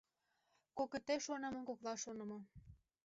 Кокыте 0.77 1.15
шонымо— 1.25 1.61
кокла 1.67 1.93
шонымо. 2.03 2.39